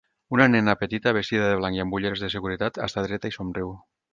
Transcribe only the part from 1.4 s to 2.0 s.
de blanc i amb